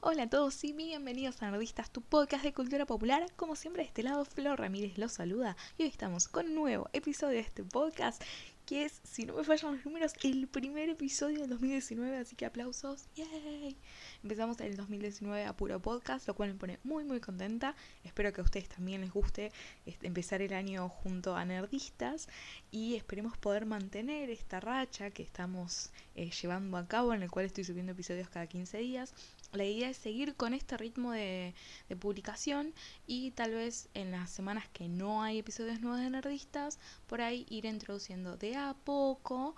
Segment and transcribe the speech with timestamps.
[0.00, 3.26] Hola a todos y bienvenidos a Nerdistas, tu podcast de cultura popular.
[3.34, 6.88] Como siempre, de este lado, Flor Ramírez los saluda y hoy estamos con un nuevo
[6.92, 8.22] episodio de este podcast
[8.64, 12.44] que es, si no me fallan los números, el primer episodio del 2019, así que
[12.44, 13.06] aplausos.
[13.16, 13.76] ¡Yay!
[14.22, 17.74] Empezamos el 2019 a puro podcast, lo cual me pone muy muy contenta.
[18.04, 19.52] Espero que a ustedes también les guste
[19.86, 22.28] este, empezar el año junto a Nerdistas
[22.70, 27.46] y esperemos poder mantener esta racha que estamos eh, llevando a cabo, en el cual
[27.46, 29.14] estoy subiendo episodios cada 15 días
[29.52, 31.54] la idea es seguir con este ritmo de,
[32.00, 32.74] publicación
[33.06, 37.46] y tal vez en las semanas que no hay episodios nuevos de Nerdistas, por ahí
[37.48, 39.56] ir introduciendo de a poco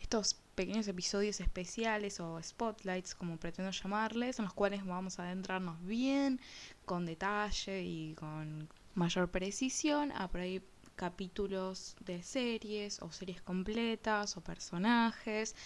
[0.00, 5.82] estos pequeños episodios especiales o spotlights, como pretendo llamarles, en los cuales vamos a adentrarnos
[5.84, 6.40] bien,
[6.84, 10.12] con detalle y con mayor precisión.
[10.12, 10.62] A por ahí
[10.96, 15.56] capítulos de series o series completas o personajes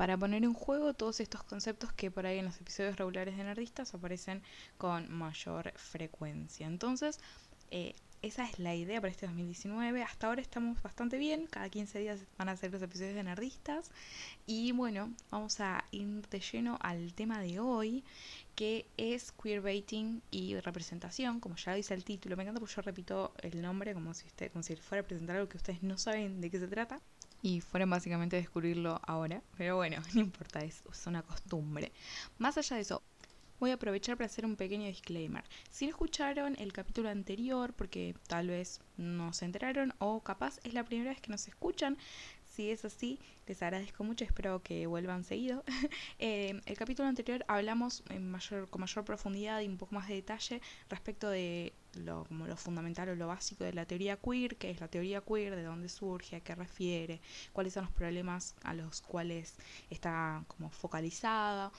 [0.00, 3.44] para poner en juego todos estos conceptos que por ahí en los episodios regulares de
[3.44, 4.42] Nerdistas aparecen
[4.78, 6.66] con mayor frecuencia.
[6.66, 7.20] Entonces,
[7.70, 10.02] eh, esa es la idea para este 2019.
[10.02, 11.46] Hasta ahora estamos bastante bien.
[11.48, 13.90] Cada 15 días van a ser los episodios de Nerdistas.
[14.46, 18.02] Y bueno, vamos a ir de lleno al tema de hoy,
[18.54, 21.40] que es queerbaiting y representación.
[21.40, 24.50] Como ya dice el título, me encanta porque yo repito el nombre como si, usted,
[24.50, 27.02] como si fuera a presentar algo que ustedes no saben de qué se trata
[27.42, 29.42] y fueron básicamente descubrirlo ahora.
[29.56, 31.92] Pero bueno, no importa, es, una costumbre.
[32.38, 33.02] Más allá de eso,
[33.58, 35.44] voy a aprovechar para hacer un pequeño disclaimer.
[35.70, 40.74] Si no escucharon el capítulo anterior, porque tal vez no se enteraron, o capaz es
[40.74, 41.98] la primera vez que nos escuchan,
[42.44, 45.62] si es así, les agradezco mucho, espero que vuelvan seguido.
[46.18, 50.14] eh, el capítulo anterior hablamos en mayor, con mayor profundidad y un poco más de
[50.14, 54.70] detalle respecto de lo, como lo fundamental o lo básico de la teoría queer, que
[54.70, 57.20] es la teoría queer, de dónde surge, a qué refiere,
[57.52, 59.56] cuáles son los problemas a los cuales
[59.90, 61.72] está como focalizada,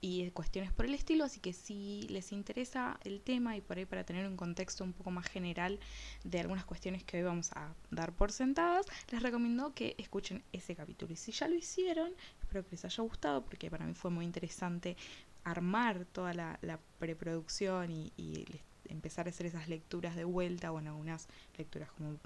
[0.00, 3.84] y cuestiones por el estilo, así que si les interesa el tema y por ahí
[3.84, 5.80] para tener un contexto un poco más general
[6.24, 10.76] de algunas cuestiones que hoy vamos a dar por sentadas, les recomiendo que escuchen ese
[10.76, 11.12] capítulo.
[11.12, 14.24] Y si ya lo hicieron, espero que les haya gustado porque para mí fue muy
[14.24, 14.96] interesante
[15.44, 18.44] armar toda la, preproducción y, y
[18.88, 22.18] empezar a hacer esas lecturas de vuelta, bueno, algunas lecturas como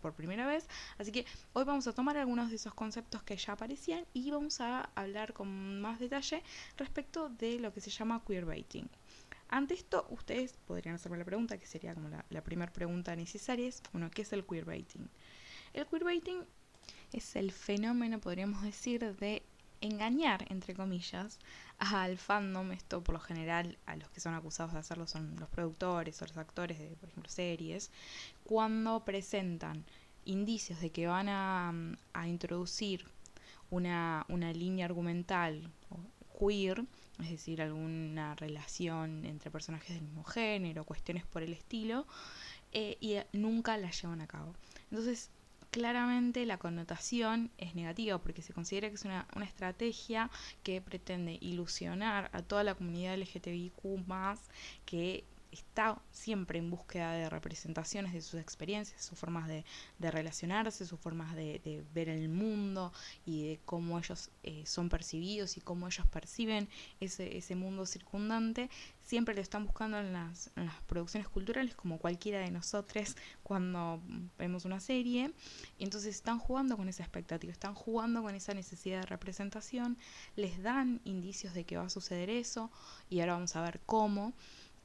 [0.00, 0.68] por primera vez.
[0.98, 4.60] Así que hoy vamos a tomar algunos de esos conceptos que ya aparecían y vamos
[4.60, 6.42] a hablar con más detalle
[6.76, 8.88] respecto de lo que se llama queerbaiting.
[9.48, 13.68] Ante esto, ustedes podrían hacerme la pregunta, que sería como la, la primera pregunta necesaria,
[13.68, 15.08] es, bueno, ¿qué es el queerbaiting?
[15.74, 16.44] El queerbaiting
[17.12, 19.42] es el fenómeno, podríamos decir, de
[19.82, 21.38] engañar, entre comillas,
[21.78, 25.48] al fandom, esto por lo general a los que son acusados de hacerlo son los
[25.50, 27.90] productores o los actores de, por ejemplo, series,
[28.44, 29.84] cuando presentan
[30.24, 31.74] indicios de que van a,
[32.12, 33.06] a introducir
[33.70, 35.70] una, una línea argumental
[36.38, 36.84] queer,
[37.20, 42.06] es decir, alguna relación entre personajes del mismo género, cuestiones por el estilo,
[42.72, 44.54] eh, y nunca la llevan a cabo.
[44.90, 45.30] Entonces,
[45.72, 50.30] claramente la connotación es negativa porque se considera que es una, una estrategia
[50.62, 54.04] que pretende ilusionar a toda la comunidad LGTBIQ
[54.84, 59.64] que está siempre en búsqueda de representaciones de sus experiencias, sus formas de,
[60.00, 62.92] relacionarse, sus formas de, ver el mundo
[63.26, 66.68] y de cómo ellos eh, son percibidos y cómo ellos perciben
[67.00, 68.70] ese, mundo circundante,
[69.04, 70.50] siempre lo están buscando en las,
[70.86, 74.00] producciones culturales como cualquiera de nosotros cuando
[74.38, 75.32] vemos una serie,
[75.78, 79.98] entonces están jugando con esa expectativa, están jugando con esa necesidad de representación,
[80.34, 82.70] les dan indicios de que va a suceder eso,
[83.10, 84.32] y ahora vamos a ver cómo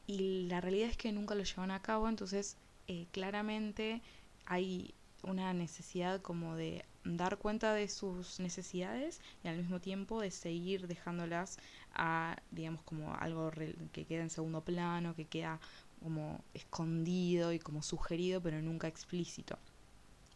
[0.08, 2.56] y la realidad es que nunca lo llevan a cabo, entonces
[2.88, 4.02] eh, claramente
[4.46, 10.32] hay una necesidad como de dar cuenta de sus necesidades y al mismo tiempo de
[10.32, 11.60] seguir dejándolas
[11.94, 13.52] a, digamos, como algo
[13.92, 15.60] que queda en segundo plano, que queda
[16.02, 19.58] como escondido y como sugerido, pero nunca explícito.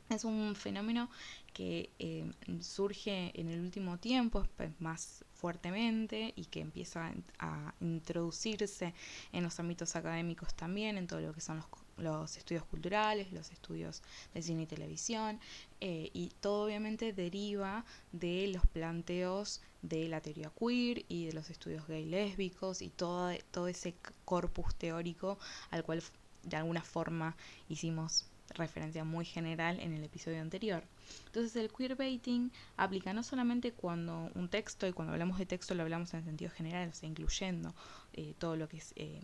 [0.10, 1.10] Es un fenómeno
[1.54, 4.46] que eh, surge en el último tiempo
[4.80, 8.94] más fuertemente y que empieza a introducirse
[9.34, 11.66] en los ámbitos académicos también, en todo lo que son los,
[11.98, 14.04] los estudios culturales, los estudios
[14.36, 15.40] de cine y televisión,
[15.82, 21.50] eh, y todo obviamente deriva de los planteos de la teoría queer y de los
[21.50, 23.96] estudios gay lésbicos y todo, todo ese
[24.26, 25.40] corpus teórico
[25.72, 26.04] al cual
[26.44, 27.36] de alguna forma
[27.68, 30.84] hicimos referencia muy general en el episodio anterior.
[31.28, 35.84] Entonces el queerbaiting aplica no solamente cuando un texto, y cuando hablamos de texto lo
[35.84, 37.74] hablamos en sentido general, o sea, incluyendo
[38.14, 39.22] eh, todo lo que es eh,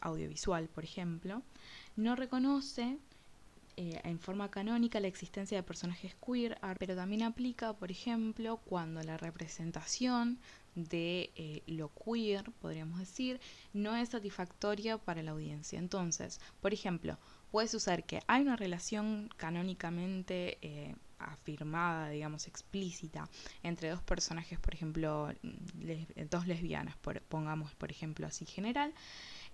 [0.00, 1.42] audiovisual, por ejemplo,
[1.96, 2.98] no reconoce
[3.80, 9.00] eh, en forma canónica la existencia de personajes queer, pero también aplica, por ejemplo, cuando
[9.04, 10.40] la representación
[10.74, 13.40] de eh, lo queer, podríamos decir,
[13.72, 15.78] no es satisfactoria para la audiencia.
[15.78, 17.18] Entonces, por ejemplo,
[17.50, 23.28] puede suceder que hay una relación canónicamente eh, afirmada, digamos, explícita
[23.62, 25.28] entre dos personajes, por ejemplo,
[26.30, 26.96] dos lesbianas,
[27.28, 28.92] pongamos, por ejemplo, así general,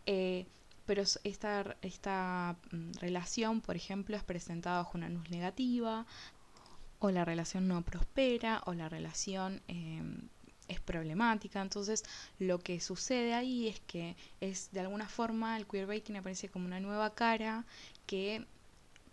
[0.06, 0.46] eh,
[0.86, 6.06] pero esta, esta mm, relación, por ejemplo, es presentada bajo una luz negativa,
[6.98, 10.28] o la relación no prospera, o la relación em,
[10.68, 11.60] es problemática.
[11.60, 12.04] Entonces,
[12.38, 16.80] lo que sucede ahí es que es de alguna forma el queerbaiting aparece como una
[16.80, 17.64] nueva cara
[18.06, 18.46] que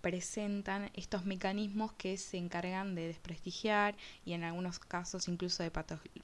[0.01, 3.95] presentan estos mecanismos que se encargan de desprestigiar
[4.25, 5.71] y en algunos casos incluso de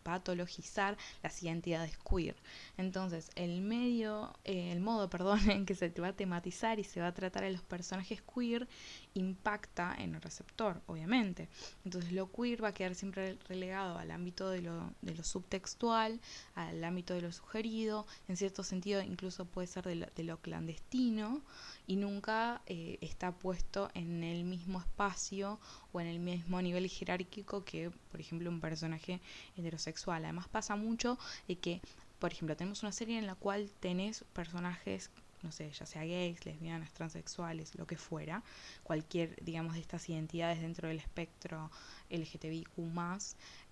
[0.03, 2.35] patologizar las identidades queer.
[2.77, 7.00] Entonces, el medio, eh, el modo, perdón, en que se va a tematizar y se
[7.00, 8.68] va a tratar a los personajes queer
[9.19, 11.50] impacta en el receptor, obviamente.
[11.86, 16.19] Entonces, lo queer va a quedar siempre relegado al ámbito de lo, de lo subtextual,
[16.56, 21.42] al ámbito de lo sugerido, en cierto sentido incluso puede ser de lo, clandestino
[21.88, 25.60] y nunca eh, está puesto en el mismo espacio
[25.92, 29.19] o en el mismo nivel jerárquico que, por ejemplo, un personaje
[29.56, 30.24] heterosexual.
[30.24, 31.18] Además pasa mucho
[31.48, 31.81] de que
[32.19, 35.12] por ejemplo, tenemos una serie en la cual tenés personajes,
[35.44, 38.44] no sé, ya sea gays, lesbianas, transexuales, lo que fuera,
[38.84, 41.72] cualquier, digamos, de estas identidades dentro del espectro
[42.10, 42.69] LGTBIQ+,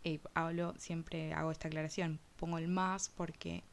[0.03, 3.63] eh, hablo, siempre hago esta aclaración, pongo el más porque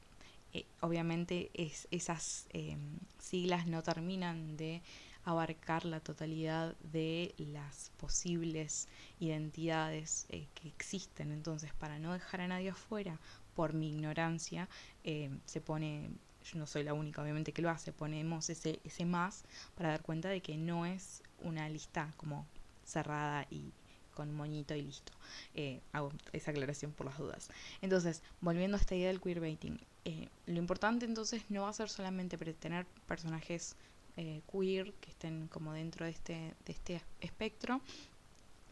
[0.53, 2.77] eh, obviamente es, esas eh,
[3.19, 4.83] siglas no terminan de
[5.25, 8.89] abarcar la totalidad de las posibles
[9.21, 11.31] identidades que existen.
[11.31, 13.21] Entonces, para no dejar a nadie afuera,
[13.55, 14.69] por mi ignorancia,
[15.05, 16.11] eh, se pone,
[16.43, 19.45] yo no soy la única obviamente que lo hace, ponemos ese, ese más
[19.75, 22.47] para dar cuenta de que no es una lista como
[22.85, 23.73] cerrada y
[24.15, 25.13] con moñito y listo.
[25.55, 27.49] Eh, hago esa aclaración por las dudas.
[27.81, 31.89] Entonces, volviendo a esta idea del queerbaiting, eh, lo importante entonces no va a ser
[31.89, 33.77] solamente tener personajes
[34.15, 37.81] queer que estén como dentro de este, de este espectro,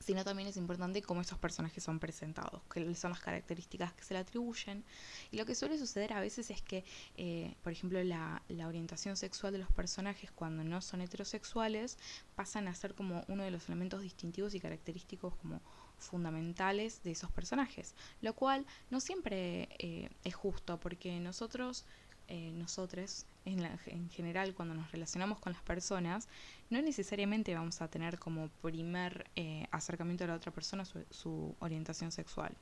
[0.01, 4.15] sino también es importante cómo estos personajes son presentados, qué son las características que se
[4.15, 4.83] le atribuyen.
[5.31, 6.85] Y lo que suele suceder a veces es que,
[7.17, 11.99] eh, por ejemplo, la, la, orientación sexual de los personajes cuando no son heterosexuales
[12.35, 15.61] pasan a ser como uno de los elementos distintivos y característicos como
[15.99, 21.85] fundamentales de esos personajes, lo cual no siempre eh, es justo porque nosotros
[22.31, 26.29] eh, nosotros, en, en general, cuando nos relacionamos con las personas,
[26.69, 32.13] no necesariamente vamos a tener como primer eh, acercamiento a la otra persona su, orientación
[32.13, 32.57] sexual.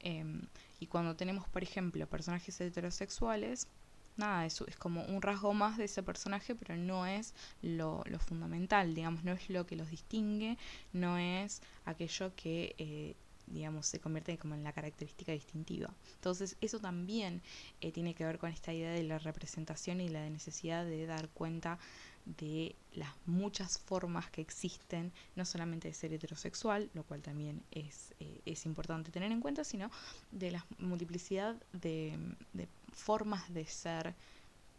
[0.00, 0.42] Em,
[0.78, 3.68] y cuando tenemos, por ejemplo, personajes heterosexuales,
[4.16, 8.18] nada, eso es como un rasgo más de ese personaje, pero no es lo, lo
[8.18, 10.58] fundamental, digamos, no es lo que los distingue,
[10.92, 13.14] no es aquello que eh,
[13.50, 15.94] digamos, se convierte como en la característica distintiva.
[16.14, 17.42] Entonces, eso también
[17.80, 21.28] eh, tiene que ver con esta idea de la representación y la necesidad de dar
[21.28, 21.78] cuenta
[22.24, 28.14] de las muchas formas que existen, no solamente de ser heterosexual, lo cual también es,
[28.20, 29.90] eh, es importante tener en cuenta, sino
[30.30, 32.18] de la multiplicidad de,
[32.52, 34.14] de formas de ser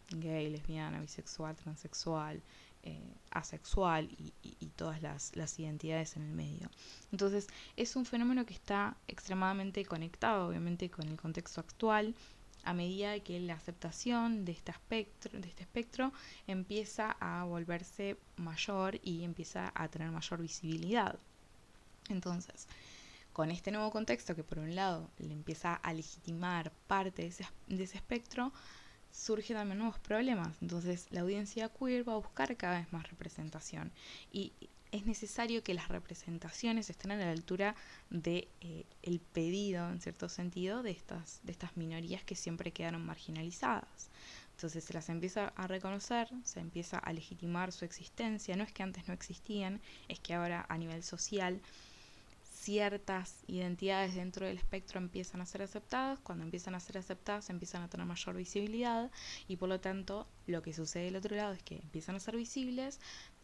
[0.09, 2.41] gay, lesbiana, bisexual, transexual,
[2.83, 4.31] eh, asexual y,
[4.75, 6.69] todas las, identidades en el medio.
[7.11, 12.15] Entonces es un fenómeno que está extremadamente conectado obviamente con el contexto actual
[12.63, 16.13] a medida que la aceptación de este espectro, de este espectro
[16.47, 21.19] empieza a volverse mayor y empieza a tener mayor visibilidad.
[22.09, 22.67] Entonces,
[23.33, 27.21] con este nuevo contexto que por un lado le empieza a legitimar parte
[27.67, 28.51] de ese espectro,
[29.11, 30.57] surgen también nuevos problemas.
[30.61, 33.91] Entonces la audiencia queer va a buscar cada vez más representación
[34.31, 34.53] y
[34.91, 37.75] es necesario que las representaciones estén a la altura
[38.09, 43.05] de eh, el pedido, en cierto sentido, de estas, de estas minorías que siempre quedaron
[43.05, 44.09] marginalizadas.
[44.51, 48.55] Entonces se las empieza a reconocer, se empieza a legitimar su existencia.
[48.55, 51.61] No es que antes no existían, es que ahora a nivel social
[52.61, 57.81] ciertas identidades dentro del espectro empiezan a ser aceptadas, cuando empiezan a ser aceptadas empiezan
[57.81, 59.09] a tener mayor visibilidad
[59.47, 62.37] y por lo tanto lo que sucede del otro lado es que empiezan a ser
[62.37, 62.99] visibles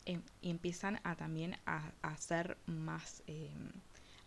[0.06, 3.50] eh, y empiezan a también a, ser más eh,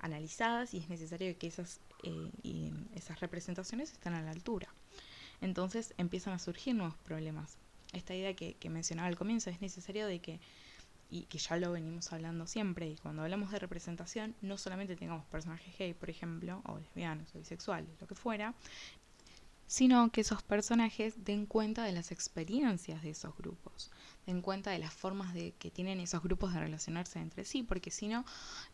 [0.01, 4.75] analizadas y es necesario que esas, eh, y esas representaciones estén a la altura.
[5.41, 7.57] Entonces empiezan a surgir nuevos problemas.
[7.93, 10.41] Esta idea que, que mencionaba al comienzo es necesario de que
[11.11, 15.27] y que ya lo venimos hablando siempre, y cuando hablamos de representación, no solamente tengamos
[15.27, 18.55] personajes gay, por ejemplo, o lesbianos, o bisexuales, lo que fuera,
[19.67, 23.91] sino que esos personajes den cuenta de las experiencias de esos grupos,
[24.27, 27.91] den cuenta de las formas de que tienen esos grupos de relacionarse entre sí, porque
[27.91, 28.25] si no,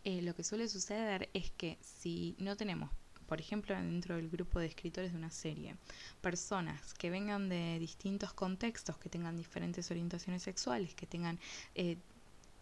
[0.04, 2.90] eh, lo que suele suceder es que si no tenemos
[3.26, 5.76] por ejemplo, dentro del grupo de escritores de una serie,
[6.20, 11.38] personas que vengan de distintos contextos, que tengan diferentes orientaciones sexuales, que tengan,
[11.74, 11.98] eh,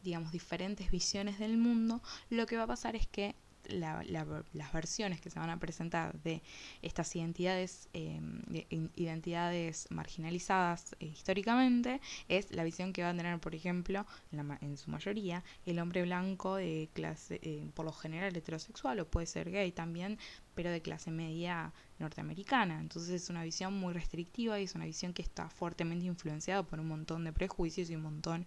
[0.05, 3.35] digamos, diferentes visiones del mundo, lo que va a pasar es que
[3.69, 6.43] las versiones que se van a presentar de
[6.83, 8.43] estas identidades, em,
[8.97, 14.07] identidades marginalizadas eh, históricamente, es la visión que va a tener, por ejemplo,
[14.61, 19.27] en, su mayoría, el hombre blanco de clase, eh, por lo general heterosexual, o puede
[19.27, 20.19] ser gay también,
[20.55, 22.81] pero de clase media norteamericana.
[22.81, 26.81] Entonces es una visión muy restrictiva y es una visión que está fuertemente influenciada por
[26.81, 28.47] un montón de prejuicios y un montón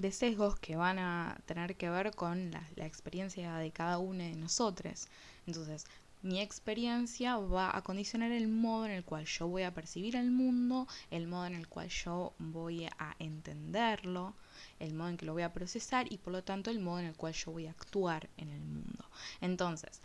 [0.00, 4.34] de sesgos que van a tener que ver con la, experiencia de cada uno de
[4.34, 5.08] nosotros.
[5.46, 5.84] Entonces,
[6.22, 10.30] mi experiencia va a condicionar el modo en el cual yo voy a percibir el
[10.30, 14.34] mundo, el modo en el cual yo voy a entenderlo,
[14.78, 17.06] el modo en que lo voy a procesar y por lo tanto el modo en
[17.06, 19.04] el cual yo voy a actuar en el mundo.
[19.40, 20.00] Entonces,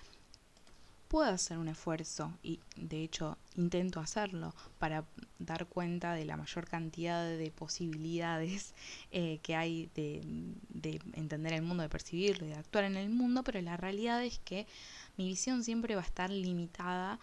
[1.07, 5.05] puedo hacer un esfuerzo y de hecho intento hacerlo para
[5.39, 8.73] dar cuenta de la mayor cantidad de posibilidades
[9.11, 10.21] eh, que hay de,
[10.69, 14.23] de entender el mundo, de percibirlo y de actuar en el mundo, pero la realidad
[14.23, 14.67] es que
[15.17, 17.19] mi visión siempre va a estar limitada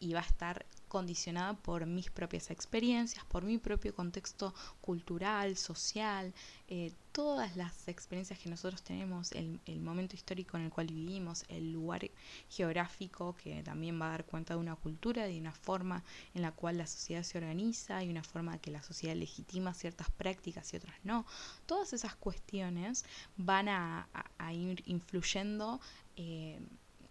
[0.00, 6.32] y va a estar condicionada por mis propias experiencias, por mi propio contexto cultural, social,
[6.68, 11.72] eh, todas las experiencias que nosotros tenemos, el, momento histórico en el cual vivimos, el
[11.72, 12.10] lugar
[12.50, 16.52] geográfico que también va a dar cuenta de una cultura, de una forma en la
[16.52, 20.76] cual la sociedad se organiza y una forma que la sociedad legitima ciertas prácticas y
[20.76, 21.24] otras no.
[21.66, 23.04] Todas esas cuestiones
[23.36, 24.08] van a,
[24.52, 25.80] ir influyendo.
[26.16, 26.60] Eh,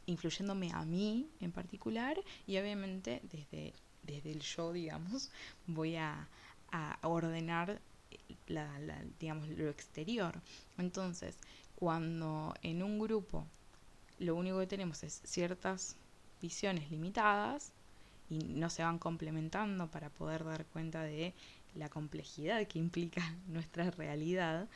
[0.05, 5.31] influyéndome a mí en particular y obviamente desde, desde el yo, digamos,
[5.67, 6.27] voy a,
[7.03, 7.79] ordenar
[8.47, 8.69] la,
[9.17, 10.41] digamos, lo exterior.
[10.77, 11.37] Entonces,
[11.75, 13.47] cuando en un grupo
[14.19, 15.95] lo único que tenemos es ciertas
[16.41, 17.71] visiones limitadas
[18.29, 21.33] y no se van complementando para poder dar cuenta de
[21.75, 24.67] la complejidad que implica nuestra realidad,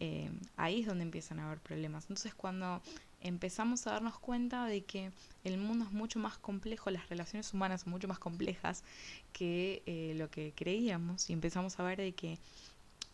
[0.00, 2.04] eh, ahí es donde empiezan a haber problemas.
[2.04, 2.82] Entonces cuando
[3.20, 5.10] empezamos a darnos cuenta de que
[5.44, 8.84] el mundo es mucho más complejo, las relaciones humanas son mucho más complejas
[9.32, 12.38] que eh, lo que creíamos y empezamos a ver de que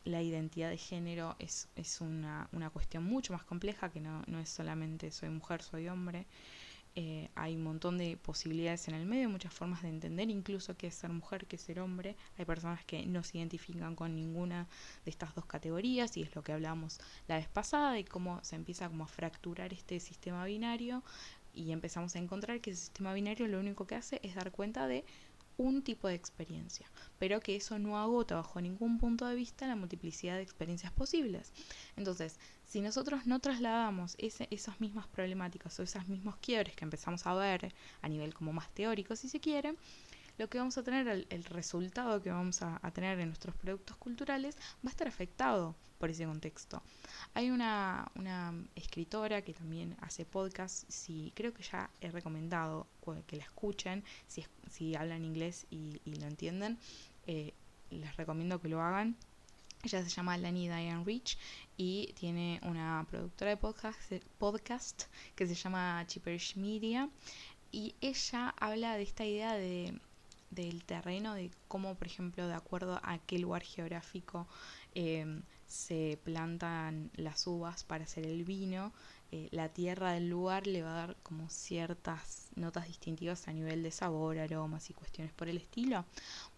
[0.04, 4.40] la identidad de género es, es una, una cuestión mucho más compleja, que no, no
[4.40, 6.26] es solamente soy mujer, soy hombre,
[6.94, 10.88] eh, hay un montón de posibilidades en el medio, muchas formas de entender incluso qué
[10.88, 12.16] es ser mujer, qué es ser hombre.
[12.36, 14.68] Hay personas que no se identifican con ninguna
[15.04, 18.56] de estas dos categorías y es lo que hablamos la vez pasada de cómo se
[18.56, 21.02] empieza como a fracturar este sistema binario
[21.54, 24.86] y empezamos a encontrar que ese sistema binario lo único que hace es dar cuenta
[24.86, 25.04] de
[25.56, 29.76] un tipo de experiencia, pero que eso no agota bajo ningún punto de vista la
[29.76, 31.52] multiplicidad de experiencias posibles.
[31.96, 32.38] Entonces,
[32.72, 37.34] si nosotros no trasladamos ese, esas mismas problemáticas o esos mismos quiebres que empezamos a
[37.34, 39.74] ver a nivel como más teórico, si se quiere,
[40.38, 44.56] lo que vamos a tener, el, resultado que vamos a, tener en nuestros productos culturales
[44.82, 46.82] va a estar afectado por ese contexto.
[47.34, 52.86] Hay una, una escritora que también hace podcast, si creo que ya he recomendado
[53.26, 56.78] que la escuchen, si, si hablan inglés y, lo entienden,
[57.26, 57.52] eh,
[57.90, 59.14] les recomiendo que lo hagan.
[59.84, 61.36] Ella se llama Lani Diane Rich
[61.76, 63.56] y tiene una productora de
[64.38, 65.02] podcast,
[65.34, 67.10] que se llama Cheaperish Media.
[67.72, 70.00] Y ella habla de esta idea de
[70.52, 74.46] del terreno, de cómo, por ejemplo, de acuerdo a qué lugar geográfico
[74.94, 78.92] em, se plantan las uvas para hacer el vino,
[79.30, 83.82] eh, la tierra del lugar le va a dar como ciertas notas distintivas a nivel
[83.82, 86.04] de sabor, aromas y cuestiones por el estilo.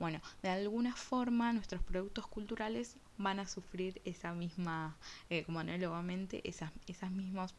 [0.00, 4.96] Bueno, de alguna forma nuestros productos culturales van a sufrir esa misma,
[5.30, 7.54] eh, como análogamente, esas, esas mismas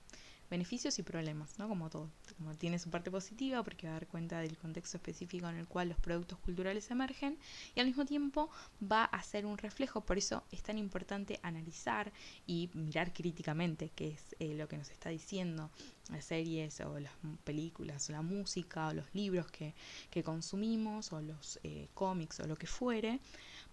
[0.50, 1.67] beneficios y problemas, ¿no?
[1.67, 2.09] Como todo.
[2.38, 5.67] Como tiene su parte positiva porque va a dar cuenta del contexto específico en el
[5.67, 7.38] cual los productos culturales emergen
[7.74, 8.50] y al mismo tiempo
[8.81, 10.01] va a ser un reflejo.
[10.01, 12.12] Por eso es tan importante analizar
[12.45, 15.71] y mirar críticamente qué es eh, lo que nos está diciendo
[16.12, 19.74] las series o las películas o la música o los libros que,
[20.12, 23.19] que consumimos o los eh, cómics o lo que fuere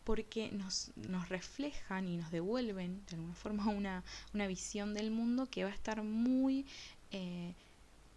[0.04, 4.04] porque nos, nos reflejan y nos devuelven de alguna forma una,
[4.34, 6.66] una visión del mundo que va a estar muy
[7.10, 7.54] eh,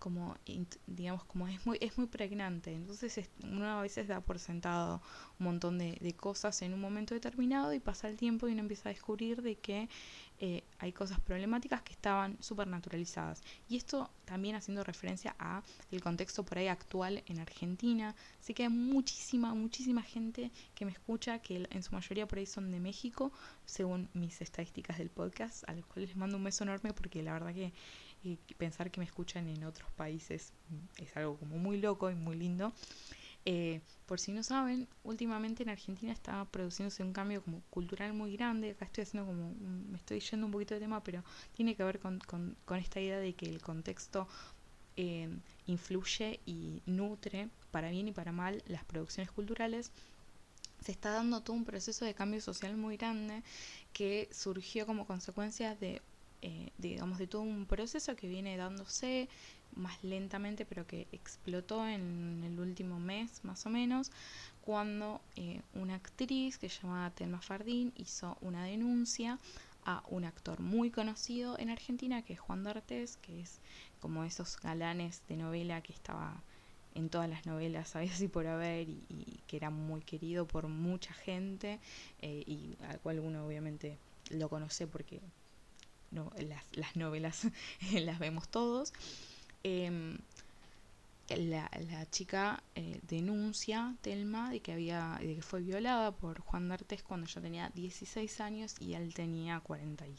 [0.05, 0.35] como
[0.85, 5.01] digamos como es muy es muy pregnante entonces uno a veces da por sentado
[5.39, 8.89] un montón de, cosas en un momento determinado y pasa el tiempo y uno empieza
[8.89, 9.89] a descubrir de que
[10.39, 13.41] eh, hay cosas problemáticas que estaban súper naturalizadas.
[13.69, 18.15] Y esto también haciendo referencia a el contexto por ahí actual en Argentina.
[18.41, 22.45] Sé que hay muchísima, muchísima gente que me escucha, que en su mayoría por ahí
[22.45, 23.31] son de México,
[23.65, 27.33] según mis estadísticas del podcast, a los cuales les mando un beso enorme porque la
[27.33, 27.73] verdad que
[28.25, 30.51] y pensar que me escuchan en otros países
[30.97, 32.73] es algo como muy loco y muy lindo.
[33.47, 38.35] Eh, por si no saben, últimamente en Argentina está produciéndose un cambio como cultural muy
[38.35, 38.71] grande.
[38.71, 39.53] Acá estoy haciendo como,
[39.91, 42.99] me estoy yendo un poquito de tema, pero tiene que ver con, con, con esta
[42.99, 44.27] idea de que el contexto
[44.97, 45.29] eh,
[45.67, 49.91] influye y nutre para bien y para mal las producciones culturales.
[50.83, 53.43] Se está dando todo un proceso de cambio social muy grande
[53.93, 56.01] que surgió como consecuencia de,
[56.47, 59.27] eh, digamos, de todo un proceso que viene dándose
[59.73, 64.11] más lentamente, pero que explotó en el último mes más o menos,
[64.61, 69.39] cuando eh, una actriz que se llamaba Telma Fardín hizo una denuncia
[69.85, 73.59] a un actor muy conocido en Argentina, que es Juan D'Artes, que es
[73.99, 76.43] como esos galanes de novela que estaba
[76.93, 81.11] en todas las novelas, sabes así por haber, y, que era muy querido por mucha
[81.15, 81.79] gente,
[82.21, 83.97] eh, y al cual uno obviamente
[84.29, 85.21] lo conoce porque
[86.15, 87.47] las, las novelas
[87.93, 88.93] las vemos todos.
[89.63, 90.17] Em,
[91.29, 96.69] la, la, chica eh, denuncia, Telma, de que, había, de que fue violada por Juan
[96.69, 100.15] D'Artes cuando yo tenía 16 años y él tenía 40 y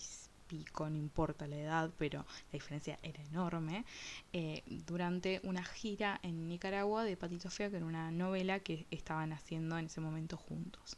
[0.46, 3.84] pico, no importa la edad, pero la diferencia era enorme,
[4.32, 9.32] eh, durante una gira en Nicaragua de Patito Feo, que era una novela que estaban
[9.32, 10.96] haciendo en ese momento juntos.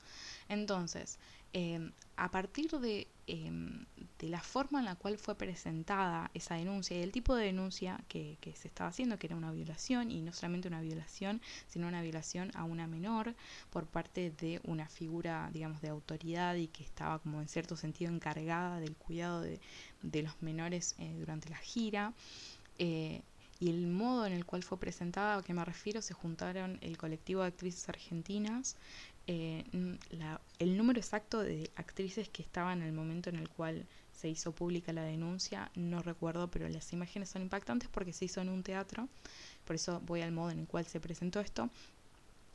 [0.49, 1.19] Entonces,
[1.53, 3.87] Em, a partir de, em,
[4.19, 8.01] de, la forma en la cual fue presentada esa denuncia y el tipo de denuncia
[8.09, 11.89] que, que, se estaba haciendo, que era una violación, y no solamente una violación, sino
[11.89, 13.35] una violación a una menor
[13.71, 18.13] por parte de una figura, digamos, de autoridad y que estaba como en cierto sentido
[18.13, 19.61] encargada del cuidado de,
[20.03, 22.13] de los menores eh, durante la gira.
[22.79, 23.23] Eh,
[23.61, 26.97] y el modo en el cual fue presentada, a que me refiero, se juntaron el
[26.97, 28.77] colectivo de actrices argentinas,
[29.31, 29.63] eh,
[30.59, 33.87] el número exacto de actrices que estaban en el momento en el cual
[34.19, 38.41] se hizo pública la denuncia, no recuerdo, pero las imágenes son impactantes porque se hizo
[38.41, 39.07] en un teatro,
[39.67, 41.69] por eso voy al modo en el cual se presentó esto.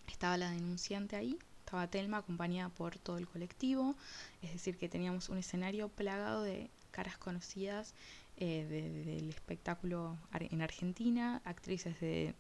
[0.07, 3.95] Estaba la denunciante ahí, estaba Telma acompañada por todo el colectivo,
[4.41, 7.93] es decir, que teníamos un escenario plagado de caras conocidas
[8.37, 8.65] eh,
[9.05, 12.33] del espectáculo en Argentina, actrices de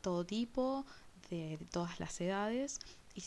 [0.00, 0.84] todo tipo,
[1.30, 2.80] de todas las edades
[3.14, 3.22] y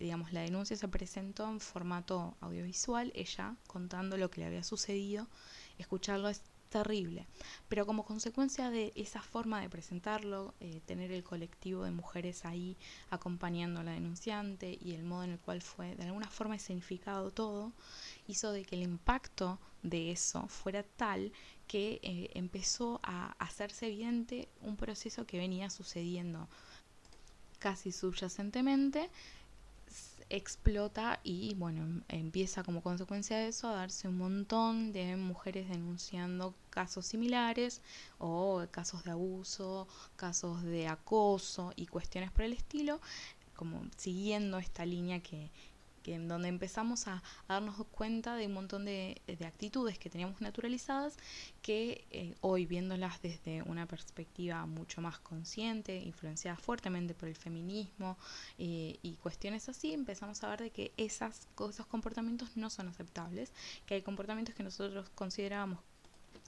[0.00, 5.28] digamos, la denuncia se presentó en formato audiovisual, ella contando lo que le había sucedido,
[5.78, 7.26] escucharlo es terrible,
[7.68, 12.76] pero como consecuencia de esa forma de presentarlo, eh, tener el colectivo de mujeres ahí
[13.10, 17.32] acompañando a la denunciante y el modo en el cual fue de alguna forma escenificado
[17.32, 17.72] todo,
[18.28, 21.32] hizo de que el impacto de eso fuera tal
[21.66, 26.48] que eh, empezó a hacerse evidente un proceso que venía sucediendo
[27.60, 29.10] casi subyacentemente,
[30.30, 35.68] explota y bueno, em, empieza como consecuencia de eso a darse un montón de mujeres
[35.68, 37.82] denunciando casos similares
[38.18, 43.00] o casos de abuso, casos de acoso y cuestiones por el estilo,
[43.56, 45.50] como siguiendo esta línea que,
[46.02, 51.16] que en donde empezamos a, darnos cuenta de un montón de, actitudes que teníamos naturalizadas
[51.62, 58.16] que eh, hoy viéndolas desde una perspectiva mucho más consciente, influenciada fuertemente por el feminismo
[58.58, 63.52] eh, y cuestiones así, empezamos a ver de que esas, esos comportamientos no son aceptables,
[63.86, 65.80] que hay comportamientos que nosotros considerábamos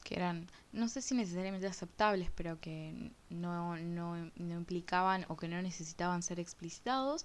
[0.02, 5.48] que eran, no sé si necesariamente aceptables, pero que no, no, no implicaban o que
[5.48, 7.24] no necesitaban ser explicitados,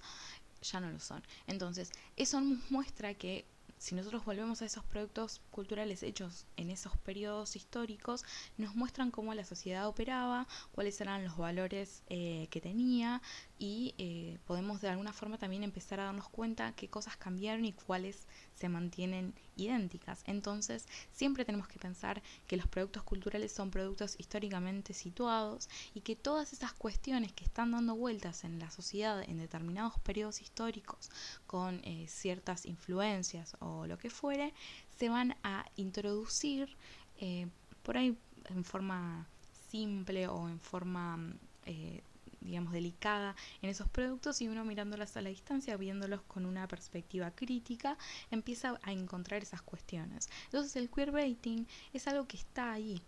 [0.62, 1.22] ya no lo son.
[1.46, 2.40] Entonces, eso
[2.70, 3.46] muestra que
[3.78, 8.24] si nosotros volvemos a esos productos culturales hechos en esos periodos históricos,
[8.56, 13.22] nos muestran cómo la sociedad operaba, cuáles eran los valores eh, que tenía
[13.58, 17.72] y eh, podemos de alguna forma también empezar a darnos cuenta qué cosas cambiaron y
[17.72, 20.22] cuáles se mantienen idénticas.
[20.24, 26.16] Entonces, siempre tenemos que pensar que los productos culturales son productos históricamente situados y que
[26.16, 31.10] todas esas cuestiones que están dando vueltas en la sociedad en determinados periodos históricos
[31.46, 34.54] con eh, ciertas influencias o lo que fuere,
[34.96, 36.76] se van a introducir
[37.18, 37.48] eh,
[37.82, 38.16] por ahí
[38.46, 39.26] en forma
[39.70, 41.18] simple o en forma
[41.66, 42.02] eh,
[42.40, 47.30] digamos, delicada en esos productos y uno mirándolas a la distancia, viéndolos con una perspectiva
[47.30, 47.96] crítica,
[48.30, 50.28] empieza a encontrar esas cuestiones.
[50.46, 53.00] Entonces el queerbaiting es algo que está ahí,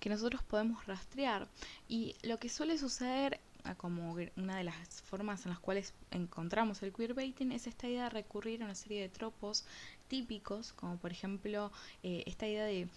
[0.00, 1.48] que nosotros podemos rastrear
[1.88, 3.40] y lo que suele suceder
[3.78, 8.10] como una de las formas en las cuales encontramos el queerbaiting es esta idea de
[8.10, 9.64] recurrir a una serie de tropos
[10.08, 12.88] típicos, como por ejemplo eh, esta idea de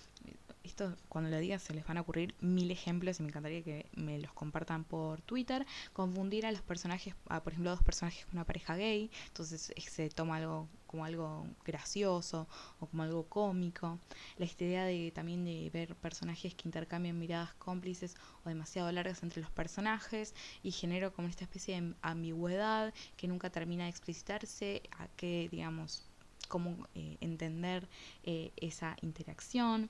[0.63, 3.85] esto cuando lo diga se les van a ocurrir mil ejemplos y me encantaría que
[3.95, 5.65] me los compartan por Twitter.
[5.93, 9.81] Confundir a los personajes, a, por ejemplo, dos personajes con una pareja gay, entonces eh,
[9.81, 12.47] se toma algo como algo gracioso
[12.79, 13.99] o como algo cómico.
[14.37, 19.41] La idea de también de ver personajes que intercambian miradas cómplices o demasiado largas entre
[19.41, 25.07] los personajes y genero como esta especie de ambigüedad que nunca termina de explicitarse, a
[25.09, 26.06] que digamos
[26.47, 27.87] cómo eh, entender
[28.23, 29.89] eh, esa interacción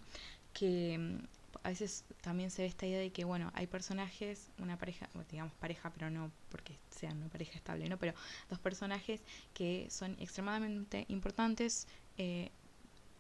[0.54, 1.18] que mm,
[1.64, 5.54] a veces también se ve esta idea de que, bueno, hay personajes, una pareja, digamos
[5.56, 7.98] pareja, pero no porque sean una pareja estable, ¿no?
[7.98, 8.14] Pero
[8.50, 9.22] dos personajes
[9.54, 12.52] que son extremadamente importantes, eh,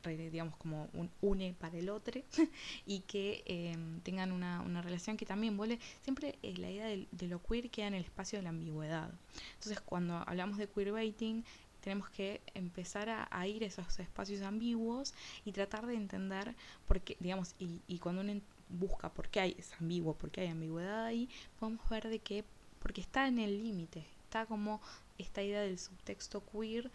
[0.03, 2.21] digamos como un une para el otro,
[2.85, 7.07] y que em, tengan una, una, relación que también vuelve, siempre eh, la idea de,
[7.11, 9.11] de, lo queer queda en el espacio de la ambigüedad.
[9.55, 11.43] Entonces, cuando hablamos de queerbaiting,
[11.87, 15.13] tenemos que empezar a, ir a esos espacios ambiguos
[15.45, 16.53] y tratar de entender
[16.85, 20.41] por qué, digamos, y, y cuando uno busca por qué hay, es ambiguo, por qué
[20.41, 22.43] hay ambigüedad ahí, podemos ver de que,
[22.81, 24.81] porque está en el límite, está como
[25.17, 26.91] esta idea del subtexto queer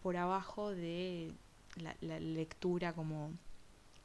[0.00, 1.32] por abajo de
[1.74, 3.32] la, lectura como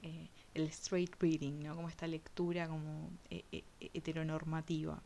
[0.01, 1.75] eh, el straight reading, ¿no?
[1.75, 5.03] Como esta lectura como eh, eh, heteronormativa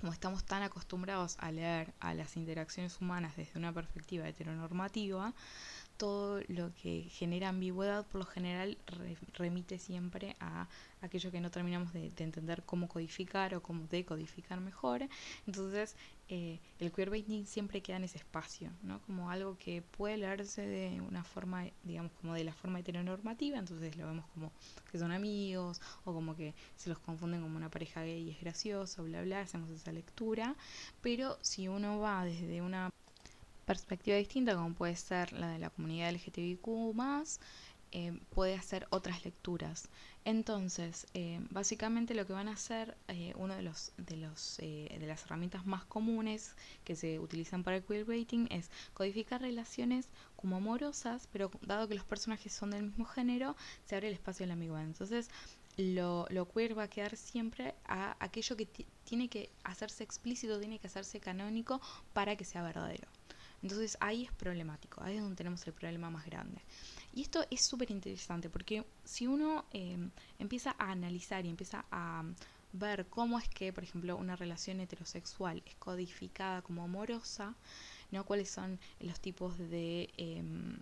[0.00, 5.32] como estamos tan acostumbrados a leer a las interacciones humanas desde una perspectiva heteronormativa,
[5.96, 8.76] todo lo que genera ambigüedad por lo general
[9.34, 10.68] remite siempre a
[11.00, 15.08] aquello que no terminamos de, entender cómo codificar o cómo decodificar mejor.
[15.46, 15.96] Entonces,
[16.28, 19.00] eh, el queerbaiting siempre queda en ese espacio, ¿no?
[19.02, 23.96] Como algo que puede leerse de una forma, digamos, como de la forma heteronormativa, entonces
[23.96, 24.50] lo vemos como
[24.90, 28.40] que son amigos, o como que se los confunden como una pareja gay y es
[28.40, 30.56] gracioso, bla, bla, hacemos esa lectura.
[31.00, 32.90] Pero si uno va desde una
[33.64, 36.94] perspectiva distinta, como puede ser la de la comunidad LGTBIQ,
[37.92, 39.88] eh, puede hacer otras lecturas.
[40.24, 45.04] Entonces, eh, básicamente lo que van a hacer, eh, uno de los de los de
[45.06, 51.28] las herramientas más comunes que se utilizan para el queerbaiting es codificar relaciones como amorosas,
[51.32, 54.54] pero dado que los personajes son del mismo género, se abre el espacio de la
[54.54, 54.84] ambigüedad.
[54.84, 55.30] Entonces,
[55.76, 58.66] lo, lo queer va a quedar siempre a aquello que
[59.04, 61.80] tiene que hacerse explícito, tiene que hacerse canónico
[62.12, 63.08] para que sea verdadero.
[63.62, 66.60] Entonces ahí es problemático, ahí es donde tenemos el problema más grande.
[67.16, 72.22] Y esto es súper interesante porque si uno em, empieza a analizar y empieza a
[72.74, 77.54] ver cómo es que, por ejemplo, una relación heterosexual es codificada como amorosa,
[78.10, 78.26] ¿no?
[78.26, 80.76] cuáles son los tipos de em,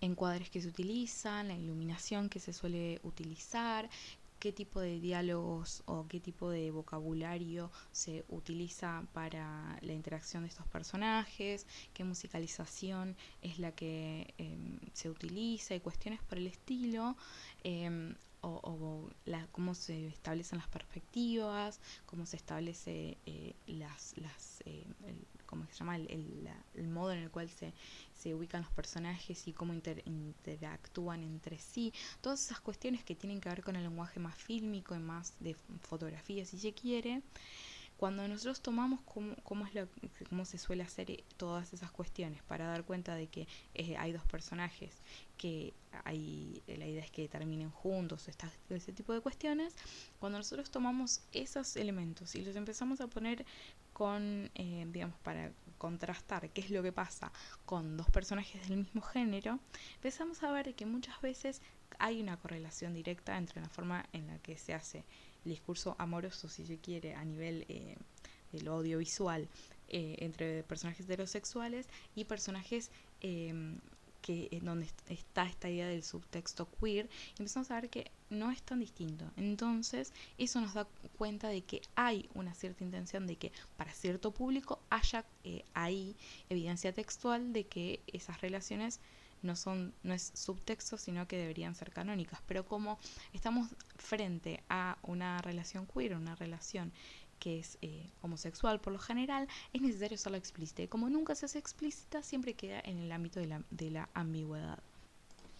[0.00, 3.88] encuadres que se utilizan, la iluminación que se suele utilizar,
[4.42, 10.48] qué tipo de diálogos o qué tipo de vocabulario se utiliza para la interacción de
[10.48, 17.16] estos personajes, qué musicalización es la que em, se utiliza y cuestiones por el estilo.
[17.62, 19.08] Em, o,
[19.52, 24.84] cómo se establecen las perspectivas, cómo se establece eh, las, las eh,
[25.46, 25.96] ¿cómo se llama?
[25.96, 27.74] El, el, modo en el cual se,
[28.18, 31.92] se ubican los personajes y cómo interactúan entre sí.
[32.22, 35.54] Todas esas cuestiones que tienen que ver con el lenguaje más fílmico y más de
[35.82, 37.22] fotografía, si se quiere.
[38.02, 43.14] Cuando nosotros tomamos cómo, cómo, se suele hacer eh, todas esas cuestiones para dar cuenta
[43.14, 45.00] de que eh, hay dos personajes,
[45.38, 48.28] que hay, la idea es que terminen juntos,
[48.70, 49.76] ese tipo de cuestiones,
[50.18, 53.46] cuando nosotros tomamos esos elementos y los empezamos a poner
[53.92, 57.30] con, eh, digamos, para contrastar qué es lo que pasa
[57.66, 59.60] con dos personajes del mismo género,
[59.94, 61.62] empezamos a ver que muchas veces
[62.00, 65.04] hay una correlación directa entre la forma en la que se hace
[65.44, 67.96] el discurso amoroso, si se quiere, a nivel eh,
[68.52, 69.48] de lo audiovisual,
[69.88, 73.76] eh, entre personajes heterosexuales y personajes eh,
[74.22, 78.62] que en donde está esta idea del subtexto queer, empezamos a ver que no es
[78.62, 79.30] tan distinto.
[79.36, 80.86] Entonces, eso nos da
[81.18, 86.16] cuenta de que hay una cierta intención de que para cierto público haya eh, ahí
[86.48, 89.00] evidencia textual de que esas relaciones
[89.42, 92.98] no son no es subtexto sino que deberían ser canónicas pero como
[93.32, 96.92] estamos frente a una relación queer una relación
[97.42, 100.82] que es eh, homosexual por lo general, es necesario hacerlo explícita.
[100.82, 104.08] Y como nunca se hace explícita, siempre queda en el ámbito de la, de la
[104.14, 104.78] ambigüedad.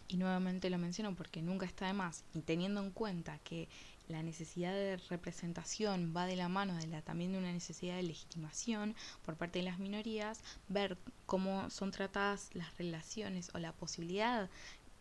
[0.07, 3.68] Y nuevamente lo menciono porque nunca está de más, y teniendo en cuenta que
[4.12, 8.03] la necesidad de representación va de la mano de la, también de una necesidad de
[8.05, 8.94] legitimación
[9.25, 14.48] por parte de las minorías, ver cómo son tratadas las relaciones o la posibilidad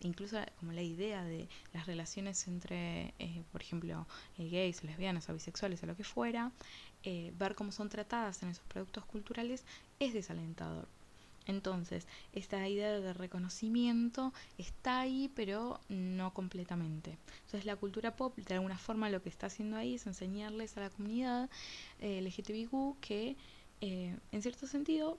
[0.04, 5.34] incluso como la idea de las relaciones entre, eh, por ejemplo, eh, gays, lesbianas o
[5.34, 6.52] bisexuales o lo que fuera,
[7.04, 9.63] eh, ver cómo son tratadas en esos productos culturales
[10.00, 10.88] es desalentador.
[11.45, 17.17] Entonces, esta idea de reconocimiento está ahí, pero no completamente.
[17.45, 20.82] Entonces, la cultura pop, de alguna forma, lo que está haciendo ahí es enseñarles a
[20.82, 21.49] la comunidad
[21.99, 22.21] eh,
[23.01, 23.36] que,
[23.82, 25.17] eh, en cierto sentido,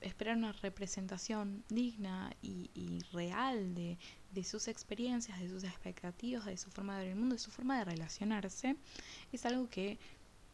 [0.00, 3.98] esperar una representación digna y, real de,
[4.32, 7.50] de, sus experiencias, de sus expectativas, de su forma de ver el mundo, de su
[7.50, 8.76] forma de relacionarse,
[9.32, 9.98] es algo que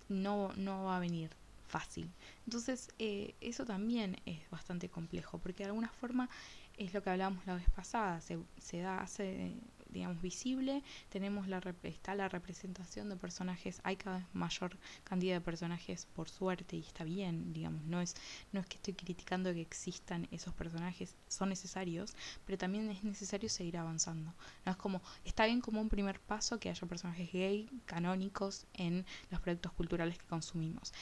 [0.09, 1.31] no, no va a venir
[1.67, 2.11] fácil.
[2.45, 6.29] Entonces, eh, eso también es bastante complejo, porque de alguna forma
[6.77, 9.55] es lo que hablábamos la vez pasada, se, se da, hace,
[9.89, 15.41] digamos, visible, tenemos la, está la representación de personajes, hay cada vez mayor cantidad de
[15.41, 18.15] personajes por suerte y está bien, digamos, no es,
[18.53, 23.49] no es que estoy criticando que existan esos personajes, son necesarios, pero también es necesario
[23.49, 24.35] seguir avanzando.
[24.65, 29.07] No es como, está bien como un primer paso que haya personajes gay canónicos en
[29.31, 30.93] los proyectos culturales que consumimos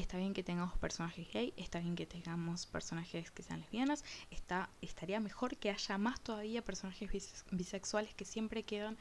[0.00, 4.70] está bien que tengamos personajes gay, está bien que tengamos personajes que sean lesbianas, está,
[4.80, 8.96] estaría mejor que haya más todavía personajes bisexuales que siempre quedan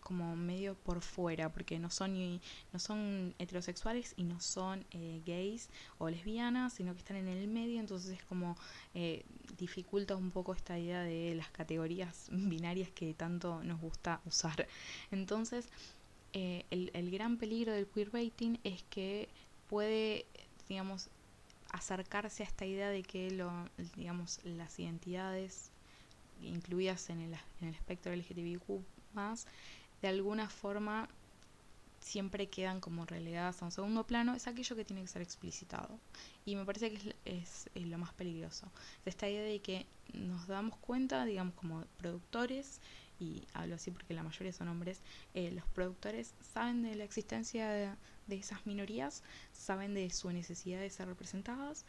[0.00, 2.40] como medio por fuera, porque no son ni,
[2.72, 7.46] no son heterosexuales y no son eh, gays o lesbianas, sino que están en el
[7.48, 8.56] medio, entonces es como
[8.94, 9.26] eh,
[9.58, 14.66] dificulta un poco esta idea de las categorías binarias que tanto nos gusta usar.
[15.10, 15.68] Entonces,
[16.32, 19.28] eh, el, el gran peligro del queerbaiting es que
[19.68, 20.26] puede,
[20.68, 21.08] digamos,
[21.70, 23.52] acercarse a esta idea de que lo,
[23.96, 25.70] digamos, las identidades
[26.40, 28.62] incluidas en el, en el espectro LGTBIQ
[29.14, 29.46] más,
[30.02, 31.08] de alguna forma
[32.00, 35.98] siempre quedan como relegadas a un segundo plano, es aquello que tiene que ser explicitado.
[36.44, 38.70] Y me parece que es, lo más peligroso.
[39.04, 42.80] Esta idea de que nos damos cuenta, digamos, como productores,
[43.20, 45.00] y hablo así porque la mayoría son hombres,
[45.34, 47.90] eh, los productores saben de la existencia de,
[48.28, 51.84] de esas minorías, saben de su necesidad de ser representadas,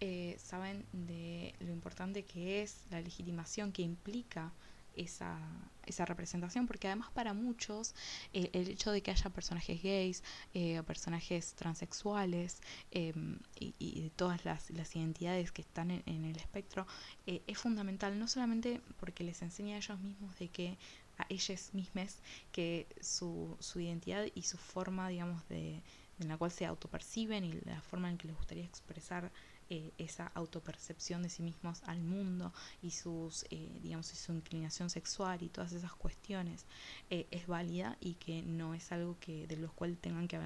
[0.00, 4.52] eh, saben de lo importante que es la legitimación que implica
[4.96, 5.38] esa,
[5.86, 7.94] esa representación, porque además para muchos
[8.32, 10.24] eh, el hecho de que haya personajes gays,
[10.54, 16.84] eh, personajes transexuales em, y, de todas las, las, identidades que están en, el espectro
[17.24, 20.78] es fundamental, no solamente porque les enseña a ellos mismos de que
[21.18, 22.18] a ellas mismas
[22.50, 25.82] que su, su identidad y su forma, digamos, de,
[26.18, 29.30] en la cual se autoperciben y la forma en que les gustaría expresar
[29.70, 35.42] eh, esa autopercepción de sí mismos al mundo y sus eh, digamos su inclinación sexual
[35.42, 36.66] y todas esas cuestiones
[37.08, 40.38] eh, es válida y que no es algo que de lo cual tengan que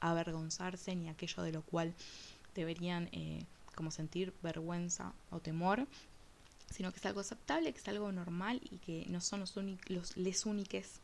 [0.00, 1.94] avergonzarse ni aquello de lo cual
[2.56, 3.08] deberían
[3.76, 5.86] como sentir vergüenza o temor
[6.72, 9.54] sino que es algo aceptable, que es algo normal y que no son los,
[9.88, 11.00] los les úniques.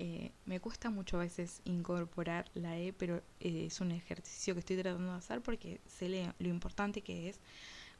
[0.00, 4.60] Eh, me cuesta mucho a veces incorporar la E, pero eh, es un ejercicio que
[4.60, 7.40] estoy tratando de hacer porque sé lo importante que es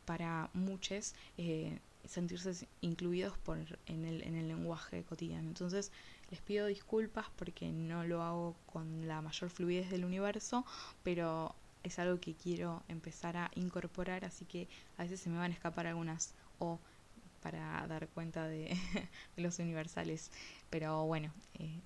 [0.05, 5.49] para muchos eh, sentirse incluidos por, en, el, en el lenguaje cotidiano.
[5.49, 5.91] Entonces
[6.31, 10.65] les pido disculpas porque no lo hago con la mayor fluidez del universo,
[11.03, 15.51] pero es algo que quiero empezar a incorporar, así que a veces se me van
[15.51, 16.81] a escapar algunas O
[17.51, 18.77] para dar cuenta de,
[19.37, 20.31] los universales.
[20.69, 21.81] Pero bueno, eh,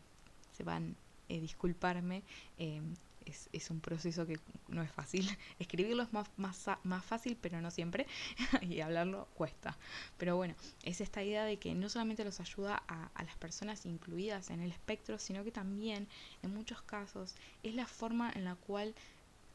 [0.57, 0.96] se van
[1.29, 2.22] a eh, disculparme.
[2.59, 2.83] Eh,
[3.25, 5.25] es, un proceso que no es fácil.
[5.61, 8.09] Escribirlo es más, más, más fácil, pero no siempre.
[8.62, 9.79] y hablarlo cuesta.
[10.18, 13.87] Pero bueno, es esta idea de que no solamente los ayuda a, a, las personas
[13.87, 16.09] incluidas en el espectro, sino que también,
[16.42, 18.96] en muchos casos, es la forma en la cual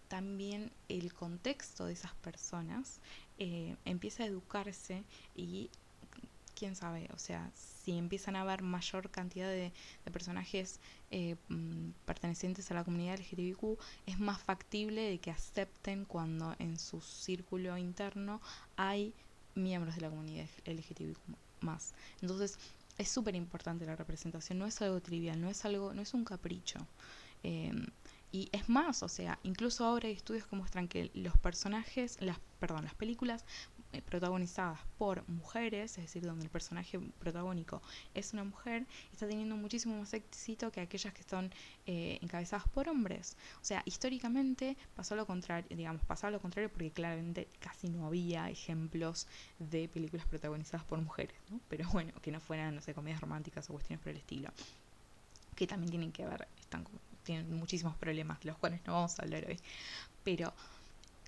[0.08, 3.02] también el contexto de esas personas
[3.38, 5.04] eh, empieza a educarse
[5.36, 5.70] y
[6.58, 9.72] quién sabe, o sea, si empiezan a haber mayor cantidad de,
[10.12, 10.80] personajes
[11.12, 16.80] eh, mm, pertenecientes a la comunidad LGTBIQ, es más factible de que acepten cuando en
[16.80, 18.42] su círculo interno
[18.76, 19.14] hay
[19.54, 21.18] miembros de la comunidad LGTBIQ
[21.62, 21.94] más.
[22.22, 22.58] Entonces,
[22.98, 26.26] es súper importante la representación, no es algo trivial, no es algo, no es un
[26.26, 26.80] capricho.
[27.44, 27.86] Em,
[28.32, 32.40] y es más, o sea, incluso ahora hay estudios que muestran que los personajes, las,
[32.60, 33.46] perdón, las películas
[34.06, 37.82] protagonizadas por mujeres, es decir, donde el personaje protagónico
[38.14, 41.52] es una mujer, está teniendo muchísimo más éxito que aquellas que están
[41.86, 43.38] eh, encabezadas por hombres.
[43.62, 48.50] O sea, históricamente pasó lo contrario, digamos, pasaba lo contrario porque claramente casi no había
[48.50, 49.28] ejemplos
[49.60, 51.60] de películas protagonizadas por mujeres, ¿no?
[51.68, 54.50] Pero bueno, que no fueran, no sé, comedias románticas o cuestiones por el estilo.
[55.56, 56.86] Que también tienen que ver, están
[57.28, 59.60] tienen muchísimos problemas, de los cuales no vamos a hablar hoy.
[60.24, 60.54] Pero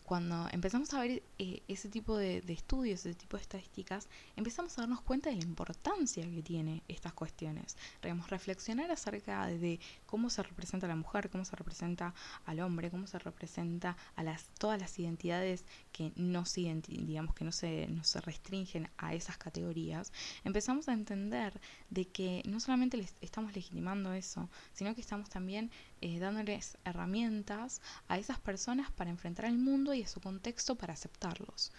[0.09, 4.81] cuando empezamos a ver eh, ese tipo de, estudios, ese tipo de estadísticas, empezamos a
[4.81, 7.77] darnos cuenta de la importancia que tiene estas cuestiones.
[8.01, 12.15] Debemos reflexionar acerca de, cómo se representa a la mujer, cómo se representa
[12.47, 16.43] al hombre, cómo se representa a las, todas las identidades que no
[16.87, 20.11] digamos se, se restringen a esas categorías.
[20.43, 25.69] Empezamos a entender de que no solamente les estamos legitimando eso, sino que estamos también
[26.01, 30.93] eh, dándoles herramientas a esas personas para enfrentar el mundo y a su contexto para
[30.93, 31.71] aceptarlos.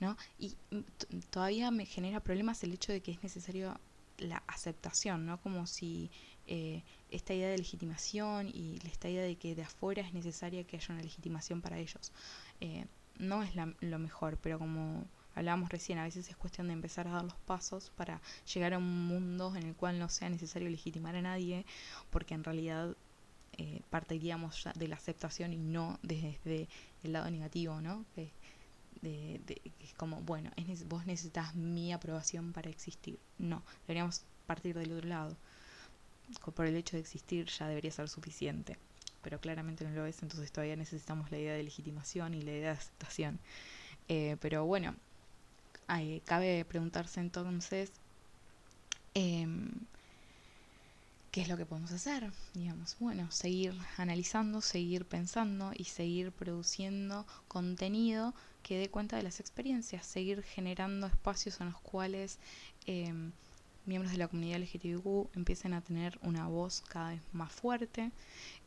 [0.00, 0.16] ¿no?
[0.38, 3.78] Y mm, todavía me genera problemas el hecho de que es necesario
[4.18, 5.40] la aceptación, ¿no?
[5.40, 6.10] Como si
[6.46, 10.76] eh, esta idea de legitimación y esta idea de que de afuera es necesaria que
[10.76, 12.12] haya una legitimación para ellos.
[12.60, 12.86] Eh,
[13.18, 17.12] no es lo mejor, pero como hablábamos recién, a veces es cuestión de empezar a
[17.12, 18.20] dar los pasos para
[18.52, 21.64] llegar a un mundo en el cual no sea necesario legitimar a nadie,
[22.10, 22.96] porque en realidad
[23.58, 26.68] eh, partiríamos de la aceptación y no desde
[27.02, 28.04] el lado negativo, ¿no?
[28.14, 28.30] Que,
[29.02, 29.40] de,
[29.80, 30.50] es como, bueno,
[30.86, 33.18] vos necesitas mi aprobación para existir.
[33.38, 35.36] No, deberíamos partir del otro lado.
[36.54, 38.76] Por el hecho de existir ya debería ser suficiente.
[39.22, 42.72] Pero claramente no lo es, entonces todavía necesitamos la idea de legitimación y la idea
[42.72, 43.38] de aceptación.
[44.08, 44.94] Eh, pero bueno,
[46.24, 47.92] cabe preguntarse entonces,
[49.14, 49.46] eh,
[51.36, 52.32] ¿qué es lo que podemos hacer?
[52.54, 59.38] Digamos, bueno, seguir analizando, seguir pensando y seguir produciendo contenido que dé cuenta de las
[59.38, 62.38] experiencias, seguir generando espacios en los cuales
[62.86, 63.32] em,
[63.84, 68.12] miembros de la comunidad LGTBQ empiecen a tener una voz cada vez más fuerte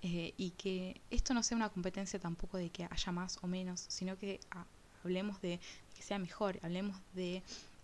[0.03, 3.83] eh, y que esto no sea una competencia tampoco de que haya más o menos,
[3.87, 4.67] sino que ah,
[5.03, 5.59] hablemos de
[5.95, 7.41] que sea mejor, hablemos de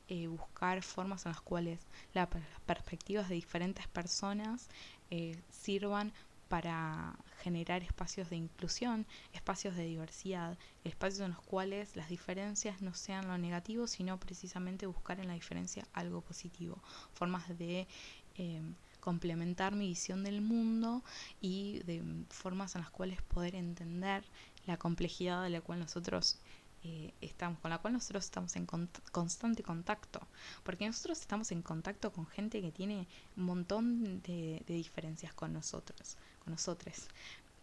[0.08, 1.80] eh, buscar formas en las cuales
[2.14, 2.28] las
[2.66, 4.70] perspectivas de diferentes personas
[5.10, 6.14] eh, sirvan
[6.48, 12.94] para generar espacios de inclusión, espacios de diversidad, espacios en los cuales las diferencias no
[12.94, 16.82] sean lo negativo, sino precisamente buscar en la diferencia algo positivo,
[17.14, 17.88] formas de
[18.36, 18.62] eh,
[19.00, 21.04] complementar mi visión del mundo
[21.42, 24.24] y de formas en las cuales poder entender
[24.66, 26.40] la complejidad de la cual nosotros
[26.88, 28.68] eh, estamos, con la cual nosotros estamos en
[29.12, 30.20] constante contacto,
[30.64, 36.16] porque nosotros estamos en contacto con gente que tiene un montón de, diferencias con nosotros,
[36.44, 37.08] con nosotros.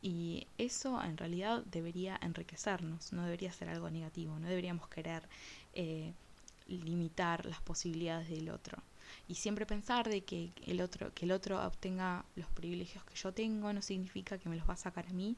[0.01, 5.29] Y eso en realidad debería enriquecernos, no debería ser algo negativo, no deberíamos querer
[5.73, 6.13] eh,
[6.67, 8.83] limitar las posibilidades del otro.
[9.29, 13.33] Y siempre pensar de que el otro, que el otro obtenga los privilegios que yo
[13.33, 15.37] tengo no significa que me los va a sacar a mí,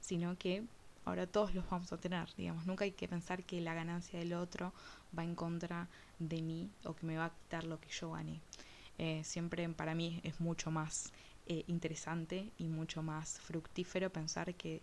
[0.00, 0.64] sino que
[1.06, 4.34] ahora todos los vamos a tener, digamos, nunca hay que pensar que la ganancia del
[4.34, 4.74] otro
[5.16, 5.88] va en contra
[6.18, 8.40] de mí o que me va a quitar lo que yo gané.
[8.98, 11.12] Eh, siempre para mí es mucho más
[11.46, 14.82] eh, interesante y mucho más fructífero pensar que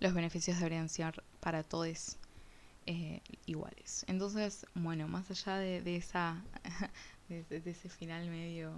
[0.00, 2.16] los beneficios deberían ser para todos
[2.86, 4.04] eh, iguales.
[4.08, 6.42] Entonces, bueno, más allá de, esa
[7.28, 8.72] de, ese final medio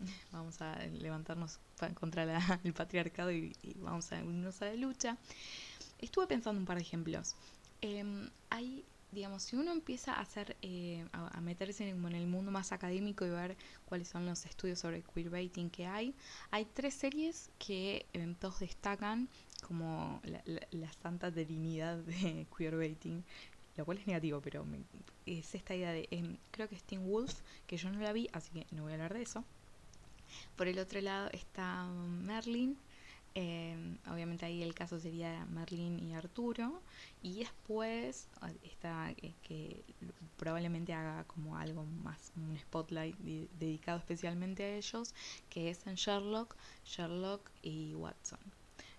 [0.32, 1.60] vamos a levantarnos
[1.94, 5.16] contra el patriarcado y, y, vamos a unirnos a la lucha
[5.98, 7.36] estuve pensando un par de ejemplos.
[7.80, 12.72] Em, hay, digamos, si uno empieza a hacer, eh, a, meterse en, el mundo más
[12.72, 16.14] académico y ver cuáles son los estudios sobre queerbaiting que hay,
[16.50, 18.06] hay tres series que
[18.38, 19.28] todos destacan
[19.66, 23.24] como la, santa divinidad de queerbaiting
[23.76, 24.66] lo cual es negativo, pero
[25.26, 28.26] es esta idea de, em, creo que es Teen Wolf, que yo no la vi,
[28.32, 29.44] así que no voy a hablar de eso.
[30.56, 32.78] Por el otro lado está Merlin,
[33.38, 36.80] Em, obviamente ahí el caso sería Merlin y Arturo.
[37.20, 39.84] Y después ah, está eh, que
[40.38, 43.14] probablemente haga como algo más, un spotlight
[43.58, 45.14] dedicado especialmente a ellos,
[45.50, 48.40] que es en Sherlock, Sherlock y Watson.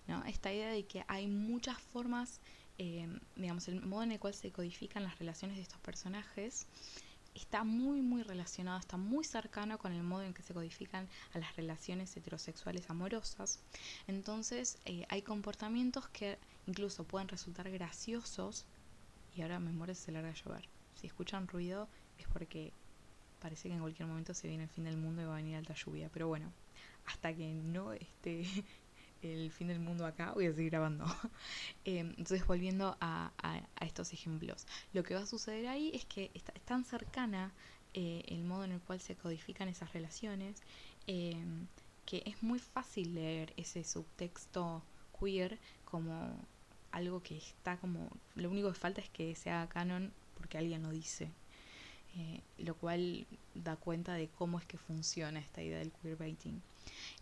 [0.06, 0.24] ¿no?
[0.24, 2.40] Esta idea de que hay muchas formas,
[2.78, 6.68] em, digamos, el modo en el cual se codifican las relaciones de estos personajes
[7.38, 11.38] está muy muy relacionado, está muy cercano con el modo en que se codifican a
[11.38, 13.60] las relaciones heterosexuales amorosas.
[14.06, 18.66] Entonces eh, hay comportamientos que incluso pueden resultar graciosos
[19.34, 20.68] y ahora me muero se larga a llover.
[20.94, 22.72] Si escuchan ruido es porque
[23.38, 25.56] parece que en cualquier momento se viene el fin del mundo y va a venir
[25.56, 26.10] alta lluvia.
[26.12, 26.52] Pero bueno,
[27.06, 28.44] hasta que no esté
[29.22, 31.04] el fin del mundo acá, voy a seguir grabando.
[31.84, 33.32] Em, entonces, volviendo a,
[33.80, 37.52] estos ejemplos, lo que va a suceder ahí es que está, es tan cercana
[37.94, 40.62] eh, el modo en el cual se codifican esas relaciones
[41.06, 41.66] em,
[42.04, 44.82] que es muy fácil leer ese subtexto
[45.18, 46.38] queer como
[46.92, 48.10] algo que está como.
[48.34, 51.30] Lo único que falta es que sea canon porque alguien lo dice.
[52.16, 56.62] Eh, lo cual da cuenta de cómo es que funciona esta idea del queerbaiting.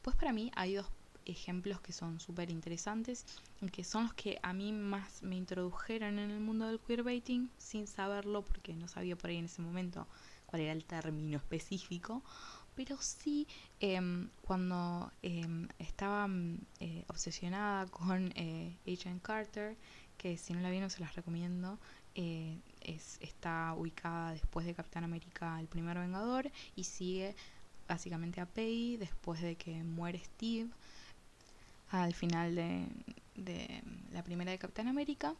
[0.02, 0.86] Pues para mí hay dos
[1.26, 3.26] ejemplos que son súper interesantes
[3.60, 7.50] y que son los que a mí más me introdujeron en el mundo del queerbaiting
[7.58, 10.06] sin saberlo porque no sabía por ahí en ese momento
[10.46, 12.22] cuál era el término específico.
[12.74, 13.46] Pero sí
[13.80, 19.76] em, cuando em, estaba mm, eh, obsesionada con eh, Agent Carter,
[20.18, 21.78] que si no la vieron se las recomiendo,
[22.14, 27.34] eh, es, está ubicada después de Capitán América, el primer Vengador, y sigue
[27.88, 30.70] básicamente a Peggy después de que muere Steve
[31.90, 32.86] al final de,
[33.34, 33.82] de
[34.12, 35.34] la primera de Capitán América.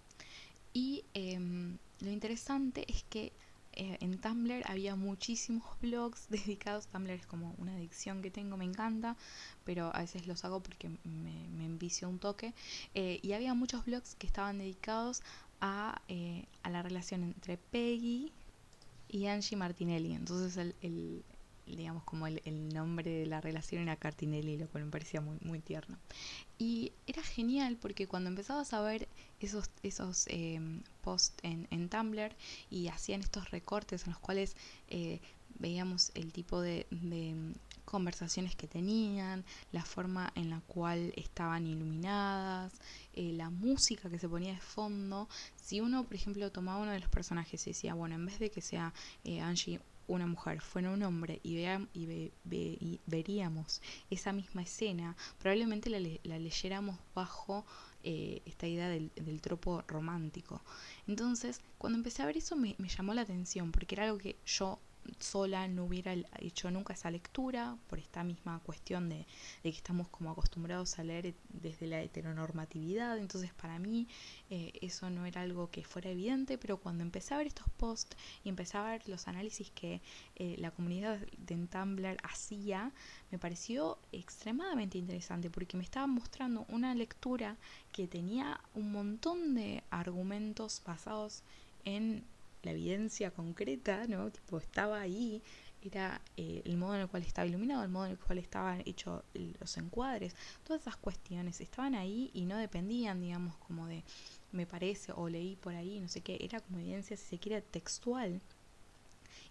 [0.73, 3.33] Y em, lo interesante es que
[3.73, 6.87] eh, en Tumblr había muchísimos blogs dedicados.
[6.89, 9.17] Tumblr es como una adicción que tengo, me encanta,
[9.65, 12.55] pero a veces los hago porque me, me envicio un toque.
[12.95, 15.23] Eh, y había muchos blogs que estaban dedicados
[15.61, 18.33] a, eh, a la relación entre Peggy
[19.09, 20.15] y Angie Martinelli.
[20.15, 21.25] Entonces el,
[21.67, 25.61] digamos como el, nombre de la relación era Cartinelli, lo cual me parecía muy, muy
[25.61, 25.99] tierno.
[26.59, 29.09] Y era genial porque cuando empezabas a ver
[29.41, 30.61] esos, esos eh,
[31.03, 32.35] posts en, en, Tumblr
[32.71, 34.57] y hacían estos recortes en los cuales
[34.89, 35.21] eh,
[35.59, 37.55] veíamos el tipo de, de,
[37.87, 42.73] conversaciones que tenían, la forma en la cual estaban iluminadas,
[43.15, 45.29] eh, la música que se ponía de fondo.
[45.55, 48.51] Si uno, por ejemplo, tomaba uno de los personajes y decía, bueno, en vez de
[48.51, 48.93] que sea
[49.25, 51.59] eh, Angie una mujer fuera un hombre y,
[51.95, 57.65] y, veríamos esa misma escena, probablemente la, la leyéramos bajo
[58.03, 60.63] eh, esta idea del, del, tropo romántico.
[61.09, 64.37] Entonces, cuando empecé a ver eso me, me llamó la atención, porque era algo que
[64.47, 64.79] yo
[65.19, 69.27] sola no hubiera hecho nunca esa lectura por esta misma cuestión de,
[69.63, 73.19] que estamos como acostumbrados a leer desde la heteronormatividad.
[73.19, 74.09] Entonces para mí
[74.51, 78.17] eh, eso no era algo que fuera evidente pero cuando empecé a ver estos posts
[78.45, 80.01] y empecé a ver los análisis que
[80.37, 82.93] eh, la comunidad de Tumblr hacía
[83.31, 87.57] me pareció extremadamente interesante porque me estaba mostrando una lectura
[87.93, 91.43] que tenía un montón de argumentos basados
[91.85, 92.25] en
[92.67, 94.31] la evidencia concreta, ¿no?
[94.31, 95.43] Tipo, estaba ahí,
[95.83, 98.83] era eh, el modo en el cual estaba iluminado, el modo en el cual estaban
[98.87, 104.05] hechos los encuadres, todas esas cuestiones estaban ahí y no dependían, digamos, como de
[104.53, 107.63] me parece o leí por ahí, no sé qué, era como evidencia, si se quiere,
[107.63, 108.41] textual.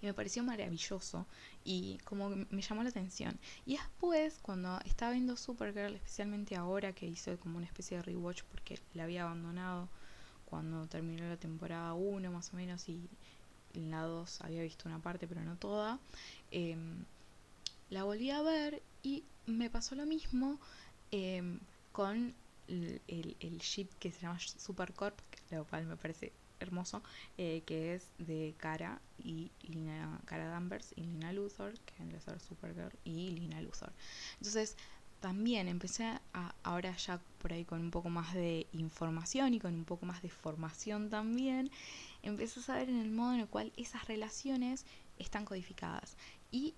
[0.01, 1.26] Y me pareció maravilloso
[1.63, 3.39] y como me llamó la atención.
[3.66, 8.43] Y después, cuando estaba viendo Supergirl, especialmente ahora que hice como una especie de rewatch
[8.43, 9.89] porque la había abandonado
[10.56, 13.10] cuando terminó la temporada 1 más o menos y
[13.74, 15.99] en la 2 había visto una parte pero no toda,
[16.49, 17.03] em,
[17.89, 20.58] la volví a ver y me pasó lo mismo
[21.12, 21.60] em,
[21.91, 22.34] con
[22.70, 23.01] el,
[23.41, 25.20] el, ship que se llama Supercorp,
[25.51, 26.32] lo cual me parece
[26.62, 27.03] hermoso,
[27.38, 32.22] eh, que es de Cara y Lina, Cara Danvers y Lina Luthor, que vendría a
[32.22, 33.91] ser Supergirl y Lina Luthor.
[34.39, 34.78] Entonces,
[35.26, 36.04] también empecé
[36.34, 40.06] a, ahora ya por ahí con un poco más de información y con un poco
[40.06, 41.72] más de formación también,
[42.22, 44.86] empecé a saber en el modo en el cual esas relaciones
[45.18, 46.16] están codificadas.
[46.52, 46.76] Y,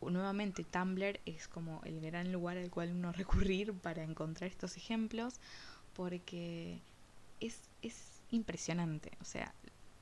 [0.00, 5.38] nuevamente Tumblr es como el gran lugar al cual uno recurrir para encontrar estos ejemplos,
[5.92, 6.80] porque
[7.40, 9.10] es, es impresionante.
[9.20, 9.52] O sea,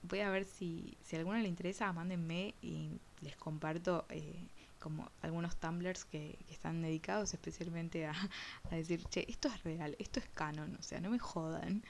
[0.02, 2.90] voy a ver si, si a alguno le interesa, mándenme y
[3.22, 4.06] les comparto.
[4.08, 4.46] Eh,
[4.82, 8.14] como algunos tumblers que, están dedicados especialmente a,
[8.70, 11.82] decir, che, esto es real, esto es canon, o sea, no me jodan.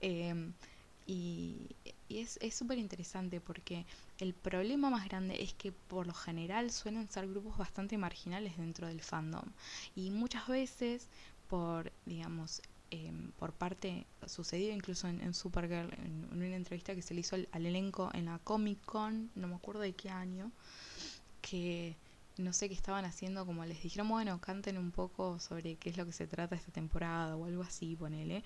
[0.00, 0.52] Em,
[1.06, 1.76] y,
[2.08, 3.84] es súper interesante porque
[4.18, 8.86] el problema más grande es que por lo general suelen ser grupos bastante marginales dentro
[8.86, 9.44] del fandom.
[9.94, 11.06] Y muchas veces
[11.48, 17.20] por, digamos, em, por parte, sucedió incluso en, Supergirl, en, una entrevista que se le
[17.20, 20.50] hizo al elenco en la Comic Con, no me acuerdo de qué año,
[21.42, 21.96] que
[22.38, 25.96] no sé qué estaban haciendo, como les dijeron, bueno, canten un poco sobre qué es
[25.96, 28.44] lo que se trata esta temporada o algo así, ponele.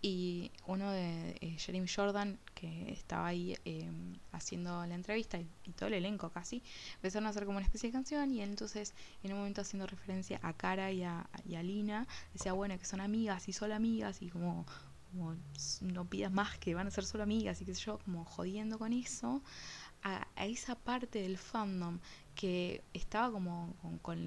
[0.00, 5.88] Y uno de eh, Jeremy Jordan, que estaba ahí em, haciendo la entrevista y, todo
[5.88, 6.62] el elenco casi,
[6.94, 10.38] empezaron a hacer como una especie de canción y entonces, en un momento haciendo referencia
[10.42, 14.30] a Cara y a, y Lina, decía, bueno, que son amigas y solo amigas y
[14.30, 14.66] como
[15.12, 15.36] como
[15.82, 18.78] no pidas más que van a ser solo amigas y qué sé yo, como jodiendo
[18.78, 19.42] con eso,
[20.02, 21.98] a, esa parte del fandom
[22.34, 24.26] que estaba como con,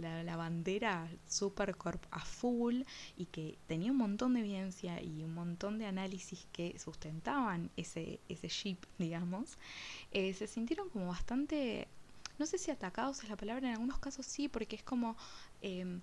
[0.00, 2.82] la, bandera Supercorp a full
[3.16, 8.20] y que tenía un montón de evidencia y un montón de análisis que sustentaban ese,
[8.28, 9.56] ese ship, digamos,
[10.10, 11.88] eh, se sintieron como bastante,
[12.38, 15.16] no sé si atacados es la palabra, en algunos casos sí, porque es como...
[15.62, 16.00] Em,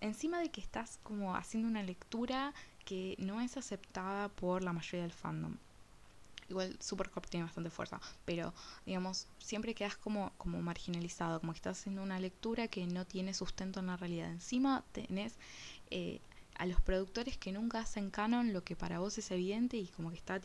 [0.00, 2.54] encima de que estás como haciendo una lectura
[2.84, 5.56] que no es aceptada por la mayoría del fandom.
[6.48, 8.54] Igual Supercorp tiene bastante fuerza, pero
[8.86, 13.34] digamos, siempre quedas como, como marginalizado, como que estás haciendo una lectura que no tiene
[13.34, 14.30] sustento en la realidad.
[14.30, 15.34] Encima tenés
[15.90, 16.20] eh,
[16.58, 20.10] a los productores que nunca hacen canon lo que para vos es evidente y como
[20.10, 20.40] que está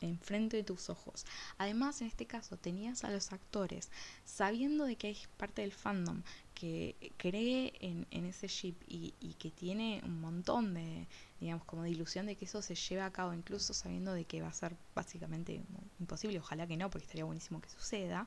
[0.00, 1.24] enfrente de tus ojos.
[1.56, 3.90] Además, en este caso, tenías a los actores
[4.24, 6.22] sabiendo de que hay parte del fandom
[6.56, 11.06] que cree en, ese ship y, que tiene un montón de,
[11.38, 14.40] digamos, como de ilusión de que eso se lleve a cabo, incluso sabiendo de que
[14.40, 15.62] va a ser básicamente
[16.00, 18.26] imposible, ojalá que no, porque estaría buenísimo que suceda,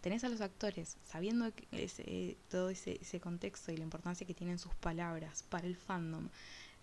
[0.00, 4.60] tenés a los actores sabiendo ese, todo ese, ese contexto y la importancia que tienen
[4.60, 6.28] sus palabras para el fandom,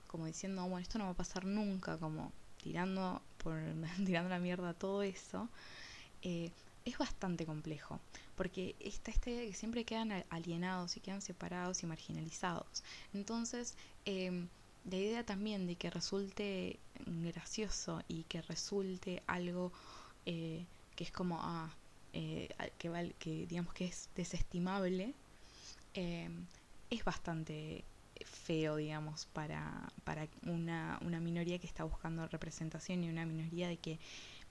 [0.07, 3.57] como diciendo, bueno, esto no va a pasar nunca, como tirando, por,
[4.05, 5.47] tirando la mierda todo eso,
[6.21, 6.51] eh,
[6.85, 7.99] es bastante complejo,
[8.35, 12.83] porque está este que siempre quedan alienados y quedan separados y marginalizados.
[13.13, 13.75] Entonces,
[14.05, 14.47] em,
[14.89, 19.71] la idea también de que resulte gracioso y que resulte algo
[20.25, 20.65] eh,
[20.95, 21.69] que es como, ah,
[22.13, 25.13] eh, que, que digamos que es desestimable,
[25.93, 26.45] em,
[26.89, 27.83] es bastante
[28.25, 33.77] feo, digamos, para, para una, una minoría que está buscando representación y una minoría de
[33.77, 33.99] que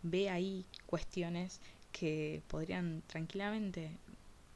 [0.02, 1.60] ve ahí cuestiones
[1.92, 3.96] que podrían tranquilamente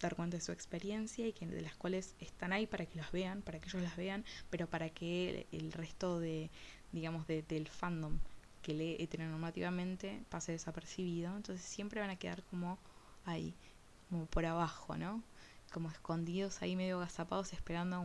[0.01, 3.11] dar cuenta de su experiencia y que de las cuales están ahí para que las
[3.13, 6.51] vean, para que ellos las vean, pero para que el, resto de,
[6.93, 8.19] digamos, de, del fandom
[8.63, 11.37] que lee heteronormativamente pase desapercibido.
[11.37, 12.79] Entonces siempre van a quedar como
[13.25, 13.55] ahí,
[14.09, 15.23] como por abajo, ¿no?
[15.73, 18.03] Como escondidos ahí medio gazapados esperando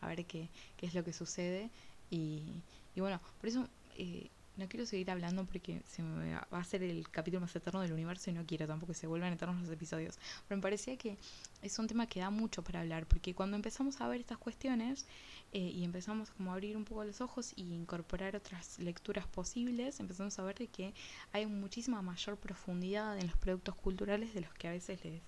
[0.00, 1.70] a ver qué, qué es lo que sucede.
[2.10, 2.62] Y,
[2.94, 6.82] y bueno, por eso eh, no quiero seguir hablando porque se me va a hacer
[6.82, 9.70] el capítulo más eterno del universo y no quiero tampoco que se vuelvan eternos los
[9.70, 10.18] episodios.
[10.46, 11.16] Pero me parecía que
[11.62, 15.06] es un tema que da mucho para hablar, porque cuando empezamos a ver estas cuestiones
[15.52, 20.00] eh, y empezamos como a abrir un poco los ojos y incorporar otras lecturas posibles,
[20.00, 20.92] empezamos a ver de que
[21.32, 25.22] hay muchísima mayor profundidad en los productos culturales de los que a veces les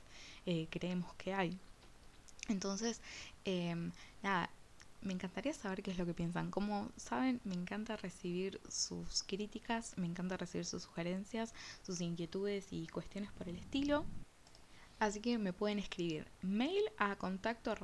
[0.46, 1.58] eh, creemos que hay.
[2.48, 3.00] Entonces,
[3.46, 3.74] eh,
[4.22, 4.50] nada,
[5.04, 6.50] me encantaría saber qué es lo que piensan.
[6.50, 12.86] Como saben, me encanta recibir sus críticas, me encanta recibir sus sugerencias, sus inquietudes y
[12.88, 14.04] cuestiones por el estilo.
[14.98, 17.74] Así que me pueden escribir mail a contacto.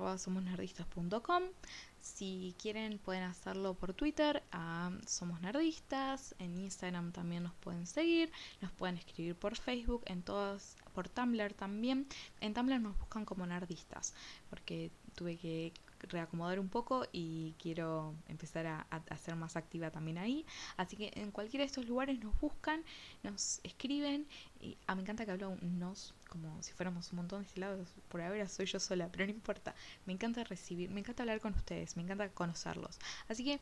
[2.00, 8.32] Si quieren pueden hacerlo por Twitter a Somos Nerdistas, en Instagram también nos pueden seguir,
[8.62, 12.06] nos pueden escribir por Facebook, en todas, por Tumblr también.
[12.40, 14.14] En Tumblr nos buscan como nerdistas,
[14.48, 18.86] porque tuve que reacomodar un poco y quiero empezar a,
[19.16, 20.46] ser más activa también ahí.
[20.76, 22.82] Así que en cualquiera de estos lugares nos buscan,
[23.22, 24.26] nos escriben.
[24.60, 27.84] Y ah, me encanta que hablo nos como si fuéramos un montón de este lado.
[28.08, 29.74] Por ahora soy yo sola, pero no importa.
[30.06, 32.98] Me encanta recibir, me encanta hablar con ustedes, me encanta conocerlos.
[33.28, 33.60] Así que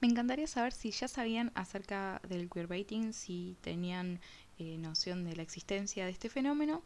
[0.00, 4.20] me encantaría saber si ya sabían acerca del queerbaiting, si tenían
[4.58, 6.82] eh, noción de la existencia de este fenómeno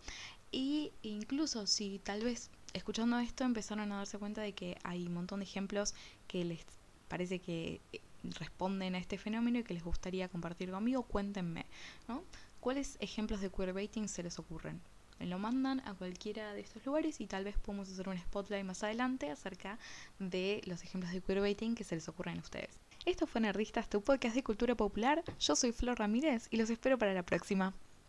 [0.51, 5.15] y incluso si tal vez escuchando esto empezaron a darse cuenta de que hay un
[5.15, 5.95] montón de ejemplos
[6.29, 6.65] que les
[7.09, 8.01] parece que eh,
[8.39, 11.67] responden a este fenómeno y que les gustaría compartir conmigo, cuéntenme,
[12.09, 12.23] ¿no?
[12.61, 14.81] ¿Cuáles ejemplos de queerbaiting se les ocurren?
[15.19, 18.67] Me lo mandan a cualquiera de estos lugares y tal vez podemos hacer un spotlight
[18.67, 19.79] más adelante acerca
[20.19, 22.79] de los ejemplos de queerbaiting que se les ocurren a ustedes.
[23.07, 25.23] Esto fue Nerdistas, tu podcast de cultura popular.
[25.39, 27.73] Yo soy Flor Ramírez y los espero para la próxima.